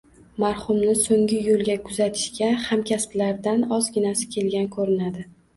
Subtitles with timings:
[0.43, 5.29] Marhumni so`ngi yo`lga kuzatishga hamkasblardan ozginasi kelgan ko`rinadi